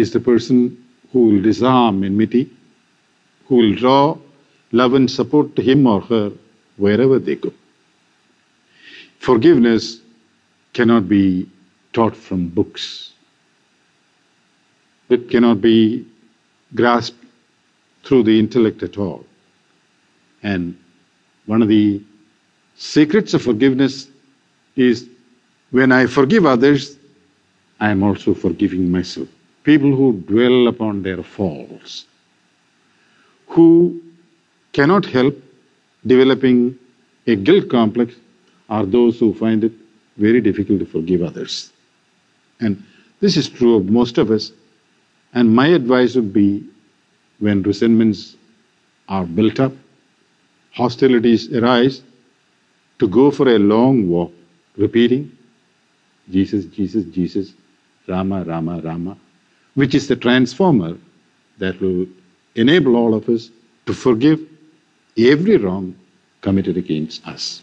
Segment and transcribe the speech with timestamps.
[0.00, 2.50] is the person who will disarm enmity,
[3.46, 4.18] who will draw
[4.72, 6.32] love and support to him or her
[6.76, 7.52] wherever they go.
[9.18, 10.00] Forgiveness
[10.72, 11.48] cannot be
[11.92, 13.12] taught from books.
[15.08, 16.06] It cannot be
[16.74, 17.24] grasped
[18.04, 19.24] through the intellect at all.
[20.42, 20.78] And
[21.46, 22.02] one of the
[22.76, 24.08] secrets of forgiveness
[24.76, 25.08] is
[25.70, 26.96] when I forgive others,
[27.80, 29.28] I am also forgiving myself.
[29.68, 32.06] People who dwell upon their faults,
[33.48, 34.00] who
[34.72, 35.34] cannot help
[36.06, 36.78] developing
[37.26, 38.14] a guilt complex,
[38.70, 39.72] are those who find it
[40.16, 41.70] very difficult to forgive others.
[42.60, 42.82] And
[43.20, 44.52] this is true of most of us.
[45.34, 46.66] And my advice would be
[47.38, 48.36] when resentments
[49.06, 49.72] are built up,
[50.72, 52.00] hostilities arise,
[53.00, 54.32] to go for a long walk,
[54.78, 55.30] repeating
[56.30, 57.52] Jesus, Jesus, Jesus,
[58.06, 59.18] Rama, Rama, Rama,
[59.78, 60.96] which is the transformer
[61.58, 62.04] that will
[62.56, 63.50] enable all of us
[63.86, 64.40] to forgive
[65.16, 65.94] every wrong
[66.40, 67.62] committed against us.